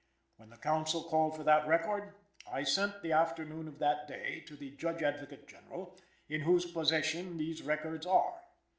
[0.37, 2.15] When the counsel called for that record,
[2.51, 5.95] I sent the afternoon of that day to the Judge Advocate General,
[6.27, 8.39] in whose possession these records are.